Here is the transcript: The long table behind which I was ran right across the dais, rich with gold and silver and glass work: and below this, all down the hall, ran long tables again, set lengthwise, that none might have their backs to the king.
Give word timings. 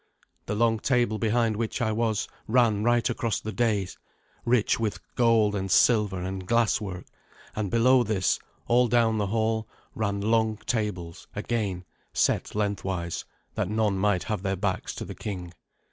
The 0.47 0.55
long 0.55 0.79
table 0.79 1.19
behind 1.19 1.55
which 1.55 1.79
I 1.79 1.91
was 1.91 2.27
ran 2.47 2.81
right 2.83 3.07
across 3.07 3.39
the 3.39 3.51
dais, 3.51 3.99
rich 4.45 4.79
with 4.79 4.99
gold 5.13 5.53
and 5.53 5.69
silver 5.69 6.19
and 6.19 6.47
glass 6.47 6.81
work: 6.81 7.05
and 7.55 7.69
below 7.69 8.01
this, 8.01 8.39
all 8.67 8.87
down 8.87 9.19
the 9.19 9.27
hall, 9.27 9.67
ran 9.93 10.19
long 10.19 10.57
tables 10.65 11.27
again, 11.35 11.85
set 12.13 12.55
lengthwise, 12.55 13.25
that 13.53 13.69
none 13.69 13.95
might 13.99 14.23
have 14.23 14.41
their 14.41 14.55
backs 14.55 14.95
to 14.95 15.05
the 15.05 15.13
king. 15.13 15.53